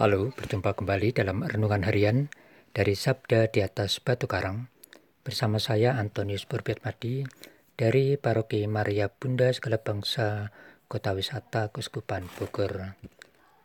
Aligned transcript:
Halo, 0.00 0.32
berjumpa 0.32 0.80
kembali 0.80 1.12
dalam 1.12 1.44
renungan 1.44 1.84
harian 1.84 2.32
dari 2.72 2.96
Sabda 2.96 3.52
di 3.52 3.60
atas 3.60 4.00
Batu 4.00 4.24
Karang. 4.24 4.72
Bersama 5.20 5.60
saya 5.60 6.00
Antonius 6.00 6.48
Madi 6.48 7.28
dari 7.76 8.16
Paroki 8.16 8.64
Maria 8.64 9.12
Bunda 9.12 9.52
Segala 9.52 9.76
Bangsa 9.76 10.56
Kota 10.88 11.12
Wisata 11.12 11.68
Kuskupan 11.68 12.32
Bogor. 12.32 12.96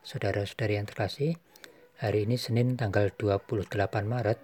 Saudara-saudari 0.04 0.76
yang 0.76 0.84
terkasih, 0.84 1.40
hari 2.03 2.28
ini 2.28 2.36
Senin 2.36 2.76
tanggal 2.76 3.15
28 3.15 3.72
Maret 4.04 4.44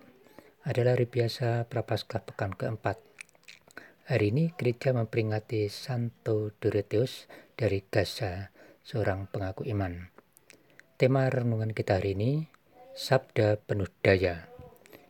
adalah 0.64 0.96
hari 0.96 1.12
biasa 1.12 1.68
Prapaskah 1.68 2.24
Pekan 2.24 2.56
keempat. 2.56 3.04
Hari 4.08 4.32
ini 4.32 4.56
gereja 4.56 4.96
memperingati 4.96 5.68
Santo 5.68 6.56
Dorotheus 6.56 7.28
dari 7.60 7.84
Gaza, 7.84 8.56
seorang 8.80 9.28
pengaku 9.28 9.68
iman. 9.68 10.21
Tema 11.02 11.26
renungan 11.34 11.74
kita 11.74 11.98
hari 11.98 12.14
ini, 12.14 12.46
Sabda 12.94 13.58
Penuh 13.58 13.90
Daya, 14.06 14.46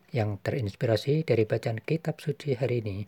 yang 0.08 0.40
terinspirasi 0.40 1.20
dari 1.20 1.44
bacaan 1.44 1.84
kitab 1.84 2.16
suci 2.16 2.56
hari 2.56 2.80
ini. 2.80 3.04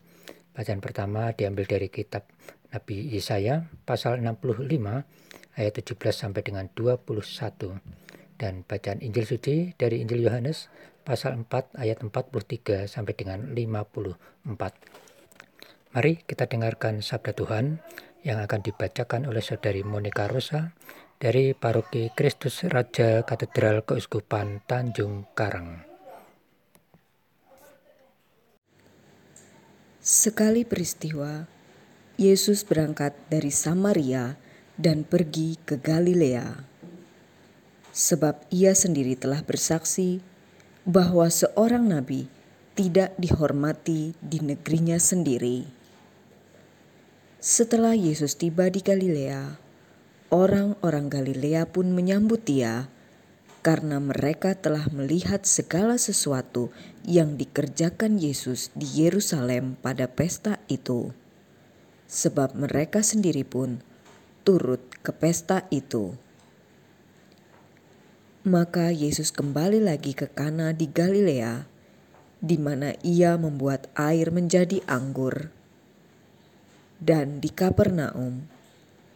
Bacaan 0.53 0.85
pertama 0.85 1.33
diambil 1.33 1.65
dari 1.65 1.89
kitab 1.89 2.29
Nabi 2.77 3.09
Yesaya 3.09 3.73
pasal 3.89 4.21
65 4.21 4.69
ayat 5.57 5.73
17 5.81 5.97
sampai 6.13 6.45
dengan 6.45 6.69
21 6.77 7.25
dan 8.37 8.69
bacaan 8.69 9.01
Injil 9.01 9.25
suci 9.33 9.73
dari 9.81 10.05
Injil 10.05 10.21
Yohanes 10.21 10.69
pasal 11.09 11.41
4 11.41 11.81
ayat 11.81 12.05
43 12.05 12.85
sampai 12.85 13.17
dengan 13.17 13.49
54. 13.49 14.61
Mari 15.97 16.21
kita 16.29 16.53
dengarkan 16.53 17.01
sabda 17.01 17.33
Tuhan 17.33 17.81
yang 18.29 18.45
akan 18.45 18.61
dibacakan 18.61 19.25
oleh 19.25 19.41
saudari 19.41 19.81
Monica 19.81 20.29
Rosa 20.29 20.77
dari 21.19 21.55
Paroki 21.55 22.11
Kristus 22.13 22.67
Raja 22.67 23.23
Katedral 23.23 23.87
Keuskupan 23.87 24.63
Tanjung 24.67 25.25
Karang. 25.33 25.83
Sekali 30.05 30.69
peristiwa, 30.69 31.49
Yesus 32.21 32.63
berangkat 32.63 33.17
dari 33.33 33.49
Samaria 33.49 34.37
dan 34.77 35.03
pergi 35.03 35.57
ke 35.65 35.81
Galilea. 35.81 36.61
Sebab 37.95 38.45
ia 38.53 38.77
sendiri 38.77 39.17
telah 39.17 39.41
bersaksi 39.41 40.21
bahwa 40.85 41.31
seorang 41.33 41.89
nabi 41.89 42.29
tidak 42.77 43.15
dihormati 43.17 44.13
di 44.21 44.39
negerinya 44.43 45.01
sendiri. 45.01 45.65
Setelah 47.41 47.97
Yesus 47.97 48.37
tiba 48.37 48.69
di 48.69 48.85
Galilea, 48.85 49.64
Orang-orang 50.35 51.15
Galilea 51.15 51.71
pun 51.71 51.95
menyambut 51.95 52.43
dia 52.43 52.91
karena 53.63 54.03
mereka 54.03 54.59
telah 54.59 54.91
melihat 54.91 55.47
segala 55.47 55.95
sesuatu 55.95 56.75
yang 57.07 57.39
dikerjakan 57.39 58.19
Yesus 58.19 58.75
di 58.75 58.83
Yerusalem 58.99 59.79
pada 59.79 60.11
pesta 60.11 60.59
itu. 60.67 61.15
Sebab 62.11 62.59
mereka 62.59 63.07
sendiri 63.07 63.47
pun 63.47 63.79
turut 64.43 64.83
ke 65.07 65.15
pesta 65.15 65.71
itu. 65.71 66.19
Maka 68.43 68.91
Yesus 68.91 69.31
kembali 69.31 69.87
lagi 69.87 70.19
ke 70.19 70.27
Kana 70.27 70.75
di 70.75 70.91
Galilea, 70.91 71.63
di 72.43 72.59
mana 72.59 72.91
ia 73.07 73.39
membuat 73.39 73.87
air 73.95 74.35
menjadi 74.35 74.83
anggur. 74.91 75.55
Dan 76.99 77.39
di 77.39 77.55
Kapernaum, 77.55 78.54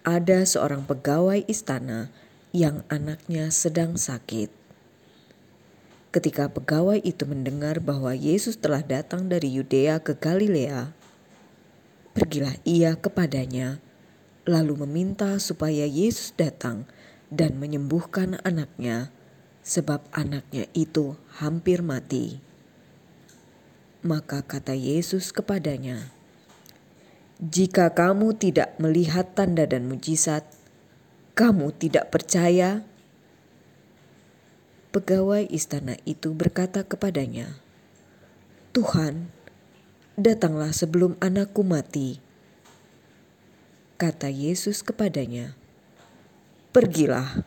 ada 0.09 0.41
seorang 0.48 0.89
pegawai 0.89 1.45
istana 1.45 2.09
yang 2.56 2.81
anaknya 2.89 3.53
sedang 3.53 4.01
sakit. 4.01 4.48
Ketika 6.09 6.48
pegawai 6.48 6.97
itu 7.05 7.28
mendengar 7.28 7.84
bahwa 7.84 8.17
Yesus 8.17 8.56
telah 8.56 8.81
datang 8.81 9.28
dari 9.28 9.53
Yudea 9.53 10.00
ke 10.00 10.17
Galilea, 10.17 10.97
pergilah 12.16 12.56
ia 12.65 12.97
kepadanya, 12.97 13.84
lalu 14.49 14.88
meminta 14.88 15.37
supaya 15.37 15.84
Yesus 15.84 16.33
datang 16.33 16.88
dan 17.28 17.60
menyembuhkan 17.60 18.41
anaknya, 18.49 19.12
sebab 19.60 20.00
anaknya 20.16 20.65
itu 20.72 21.21
hampir 21.37 21.84
mati. 21.84 22.41
Maka 24.00 24.41
kata 24.41 24.72
Yesus 24.72 25.37
kepadanya, 25.37 26.09
jika 27.38 27.94
kamu 27.94 28.34
tidak 28.34 28.75
melihat 28.82 29.31
tanda 29.38 29.62
dan 29.62 29.87
mujizat, 29.87 30.43
kamu 31.38 31.71
tidak 31.71 32.10
percaya. 32.10 32.82
Pegawai 34.91 35.47
istana 35.47 35.94
itu 36.03 36.34
berkata 36.34 36.82
kepadanya, 36.82 37.54
"Tuhan, 38.75 39.31
datanglah 40.19 40.75
sebelum 40.75 41.15
anakku 41.22 41.62
mati." 41.62 42.19
Kata 44.03 44.27
Yesus 44.27 44.82
kepadanya, 44.82 45.54
"Pergilah, 46.75 47.47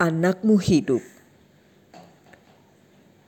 anakmu 0.00 0.56
hidup." 0.56 1.04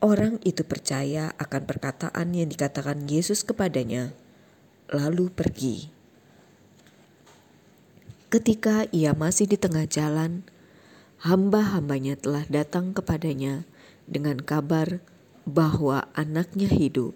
Orang 0.00 0.41
itu 0.49 0.65
percaya 0.65 1.37
akan 1.37 1.69
perkataan 1.69 2.33
yang 2.33 2.49
dikatakan 2.49 3.05
Yesus 3.05 3.44
kepadanya 3.44 4.16
lalu 4.91 5.31
pergi. 5.31 5.87
Ketika 8.31 8.87
ia 8.91 9.15
masih 9.15 9.47
di 9.47 9.59
tengah 9.59 9.87
jalan, 9.87 10.43
hamba-hambanya 11.23 12.19
telah 12.19 12.47
datang 12.47 12.95
kepadanya 12.95 13.67
dengan 14.06 14.39
kabar 14.43 15.03
bahwa 15.47 16.06
anaknya 16.15 16.71
hidup. 16.71 17.15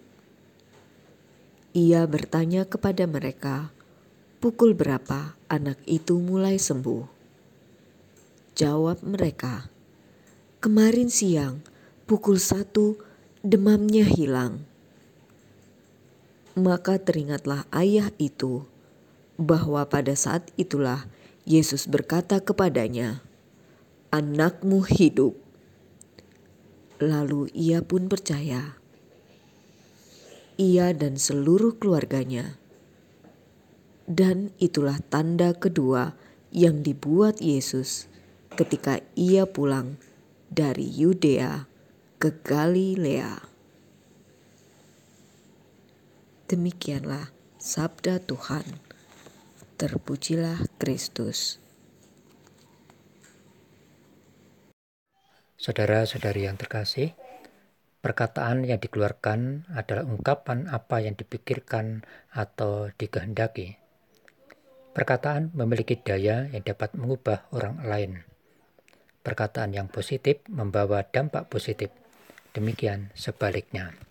Ia 1.75 2.07
bertanya 2.07 2.67
kepada 2.67 3.07
mereka, 3.11 3.75
"Pukul 4.39 4.75
berapa 4.75 5.35
anak 5.51 5.79
itu 5.87 6.19
mulai 6.23 6.59
sembuh?" 6.59 7.11
Jawab 8.55 9.03
mereka, 9.03 9.67
"Kemarin 10.63 11.11
siang, 11.11 11.63
pukul 12.07 12.39
satu, 12.39 12.99
demamnya 13.43 14.07
hilang." 14.07 14.74
Maka 16.55 17.03
teringatlah 17.03 17.67
ayah 17.75 18.15
itu 18.23 18.63
bahwa 19.35 19.83
pada 19.91 20.15
saat 20.15 20.55
itulah 20.55 21.11
Yesus 21.43 21.91
berkata 21.91 22.39
kepadanya, 22.39 23.27
"Anakmu 24.15 24.87
hidup." 24.87 25.35
Lalu 27.03 27.51
ia 27.51 27.83
pun 27.83 28.07
percaya. 28.07 28.79
Ia 30.55 30.95
dan 30.95 31.19
seluruh 31.19 31.75
keluarganya. 31.83 32.55
Dan 34.07 34.55
itulah 34.63 35.03
tanda 35.11 35.59
kedua 35.59 36.15
yang 36.55 36.87
dibuat 36.87 37.43
Yesus 37.43 38.07
ketika 38.55 39.03
ia 39.19 39.43
pulang 39.43 39.99
dari 40.55 40.87
Yudea 40.87 41.67
ke 42.23 42.31
Galilea. 42.47 43.54
Demikianlah 46.45 47.33
sabda 47.57 48.21
Tuhan. 48.21 48.69
Terpujilah 49.81 50.61
Kristus. 50.77 51.57
Saudara-saudari 55.57 56.45
yang 56.45 56.61
terkasih, 56.61 57.17
perkataan 58.05 58.69
yang 58.69 58.77
dikeluarkan 58.77 59.73
adalah 59.73 60.05
ungkapan 60.05 60.69
apa 60.69 61.01
yang 61.01 61.17
dipikirkan 61.17 62.05
atau 62.29 62.93
dikehendaki. 62.93 63.81
Perkataan 64.93 65.49
memiliki 65.57 65.97
daya 65.97 66.45
yang 66.53 66.61
dapat 66.61 66.93
mengubah 66.93 67.49
orang 67.57 67.89
lain. 67.89 68.21
Perkataan 69.25 69.73
yang 69.73 69.89
positif 69.89 70.45
membawa 70.53 71.09
dampak 71.09 71.49
positif. 71.49 71.89
Demikian 72.53 73.09
sebaliknya. 73.17 74.04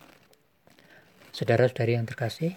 Saudara-saudari 1.34 1.98
yang 1.98 2.06
terkasih, 2.06 2.54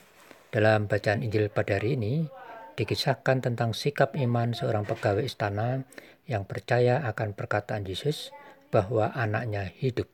dalam 0.53 0.85
bacaan 0.85 1.25
Injil 1.25 1.49
pada 1.49 1.81
hari 1.81 1.97
ini 1.97 2.29
dikisahkan 2.77 3.41
tentang 3.41 3.73
sikap 3.73 4.13
iman 4.13 4.53
seorang 4.53 4.85
pegawai 4.85 5.25
istana 5.25 5.89
yang 6.29 6.45
percaya 6.45 7.01
akan 7.09 7.33
perkataan 7.33 7.89
Yesus 7.89 8.37
bahwa 8.69 9.17
anaknya 9.17 9.73
hidup. 9.81 10.13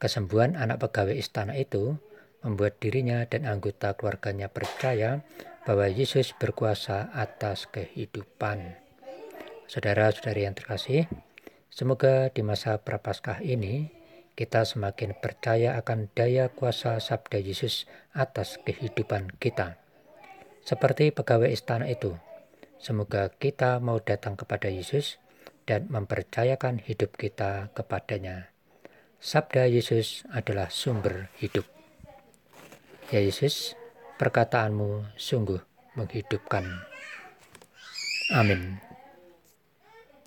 Kesembuhan 0.00 0.56
anak 0.56 0.88
pegawai 0.88 1.12
istana 1.12 1.52
itu 1.52 2.00
membuat 2.40 2.80
dirinya 2.80 3.28
dan 3.28 3.44
anggota 3.44 3.92
keluarganya 3.92 4.48
percaya 4.48 5.20
bahwa 5.68 5.84
Yesus 5.84 6.32
berkuasa 6.32 7.12
atas 7.12 7.68
kehidupan. 7.68 8.80
Saudara-saudari 9.68 10.48
yang 10.48 10.56
terkasih, 10.56 11.12
semoga 11.68 12.32
di 12.32 12.40
masa 12.40 12.80
prapaskah 12.80 13.44
ini 13.44 13.92
kita 14.34 14.66
semakin 14.66 15.14
percaya 15.14 15.78
akan 15.78 16.10
daya 16.10 16.50
kuasa 16.50 16.98
sabda 16.98 17.38
Yesus 17.38 17.86
atas 18.10 18.58
kehidupan 18.66 19.38
kita. 19.38 19.78
Seperti 20.66 21.14
pegawai 21.14 21.50
istana 21.50 21.86
itu, 21.86 22.18
semoga 22.82 23.30
kita 23.30 23.78
mau 23.78 24.02
datang 24.02 24.34
kepada 24.34 24.66
Yesus 24.66 25.22
dan 25.64 25.86
mempercayakan 25.88 26.82
hidup 26.82 27.14
kita 27.14 27.70
kepadanya. 27.72 28.50
Sabda 29.22 29.70
Yesus 29.70 30.26
adalah 30.28 30.68
sumber 30.68 31.32
hidup. 31.40 31.64
Ya 33.08 33.24
Yesus, 33.24 33.72
perkataanmu 34.20 35.16
sungguh 35.16 35.60
menghidupkan. 35.96 36.64
Amin. 38.32 38.93